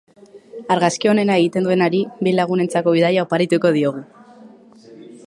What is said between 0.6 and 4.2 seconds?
Argazki onena egiten duenari bi lagunentzako bidaia oparituko diogu.